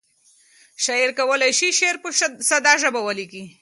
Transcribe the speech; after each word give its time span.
شاعر 0.85 1.09
کولی 1.19 1.51
شي 1.59 1.67
شعر 1.79 1.95
په 2.03 2.07
ساده 2.49 2.73
ژبه 2.81 3.01
ولیکي. 3.03 3.43